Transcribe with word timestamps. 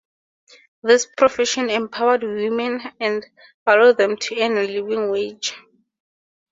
This 0.81 1.05
profession 1.05 1.69
empowered 1.69 2.23
women 2.23 2.81
and 2.99 3.23
allowed 3.67 3.99
them 3.99 4.17
to 4.17 4.41
earn 4.41 4.57
a 4.57 4.63
living 4.63 5.11
wage. 5.11 5.53